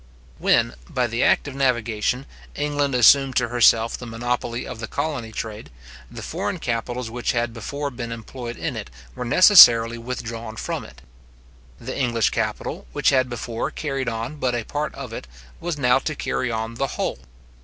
When, 0.39 0.73
by 0.89 1.05
the 1.05 1.21
act 1.21 1.47
of 1.47 1.53
navigation, 1.53 2.25
England 2.55 2.95
assumed 2.95 3.35
to 3.35 3.49
herself 3.49 3.95
the 3.95 4.07
monopoly 4.07 4.65
of 4.65 4.79
the 4.79 4.87
colony 4.87 5.31
trade, 5.31 5.69
the 6.09 6.23
foreign 6.23 6.57
capitals 6.57 7.11
which 7.11 7.33
had 7.33 7.53
before 7.53 7.91
been 7.91 8.11
employed 8.11 8.57
in 8.57 8.75
it, 8.75 8.89
were 9.13 9.25
necessarily 9.25 9.99
withdrawn 9.99 10.55
from 10.55 10.83
it. 10.83 11.03
The 11.79 11.95
English 11.95 12.31
capital, 12.31 12.87
which 12.93 13.11
had 13.11 13.29
before 13.29 13.69
carried 13.69 14.09
on 14.09 14.37
but 14.37 14.55
a 14.55 14.63
part 14.63 14.95
of 14.95 15.13
it, 15.13 15.27
was 15.59 15.77
now 15.77 15.99
to 15.99 16.15
carry 16.15 16.49
on 16.49 16.73
the 16.73 16.87
whole. 16.97 17.19